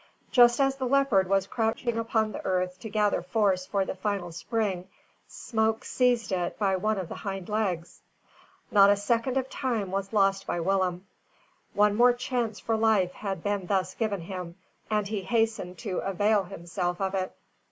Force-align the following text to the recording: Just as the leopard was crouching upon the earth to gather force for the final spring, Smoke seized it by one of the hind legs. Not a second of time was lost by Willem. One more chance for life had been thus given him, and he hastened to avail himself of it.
Just 0.31 0.59
as 0.59 0.77
the 0.77 0.87
leopard 0.87 1.29
was 1.29 1.45
crouching 1.45 1.99
upon 1.99 2.31
the 2.31 2.43
earth 2.43 2.79
to 2.79 2.89
gather 2.89 3.21
force 3.21 3.67
for 3.67 3.85
the 3.85 3.93
final 3.93 4.31
spring, 4.31 4.87
Smoke 5.27 5.85
seized 5.85 6.31
it 6.31 6.57
by 6.57 6.75
one 6.75 6.97
of 6.97 7.07
the 7.07 7.13
hind 7.17 7.47
legs. 7.49 8.01
Not 8.71 8.89
a 8.89 8.95
second 8.95 9.37
of 9.37 9.47
time 9.47 9.91
was 9.91 10.11
lost 10.11 10.47
by 10.47 10.59
Willem. 10.59 11.05
One 11.75 11.93
more 11.95 12.13
chance 12.13 12.59
for 12.59 12.75
life 12.75 13.11
had 13.11 13.43
been 13.43 13.67
thus 13.67 13.93
given 13.93 14.21
him, 14.21 14.55
and 14.89 15.07
he 15.07 15.21
hastened 15.21 15.77
to 15.77 15.99
avail 15.99 16.45
himself 16.45 16.99
of 16.99 17.13
it. 17.13 17.37